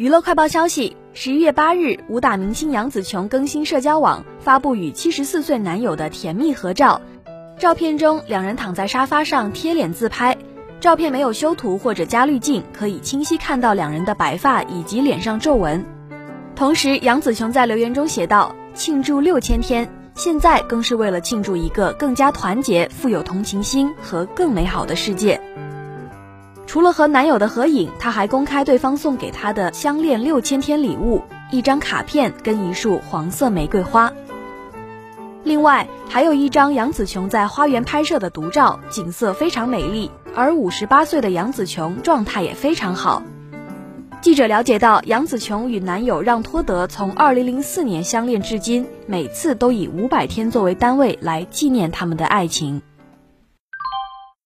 [0.00, 7.02] 娱乐快报消息：十一月八日，武打明星杨紫琼更新社交网，发布与七十四岁男友的甜蜜合照。
[7.58, 10.38] 照片中，两人躺在沙发上贴脸自拍。
[10.80, 15.84] 照片没有修图或者加滤镜，可以清晰看到两人的白发以及脸上皱纹。
[16.56, 25.38] 同时，杨紫琼在留言中写道：“庆祝六千天，现在更是为了庆祝一个更加团结、富有同情心和更美好的世界。”
[26.70, 34.12] 除了和男友的合影，她还公开对方送给她的相恋六千天礼物——一张卡片跟一束黄色玫瑰花。
[35.42, 43.20] 另外，还有一张杨紫琼在花园拍摄的独照，景色非常美丽，而五十八岁的杨紫琼状态也非常好。
[44.20, 52.80] 记者了解到，杨紫琼与男友让托德从二零零四年相恋至今，每次都以五百天作为单位来纪念他们的爱情。